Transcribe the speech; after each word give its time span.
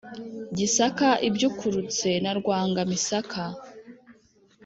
gisaka 0.57 1.07
ibyukurutse 1.27 2.09
na 2.23 2.31
rwanga-misaka. 2.39 3.41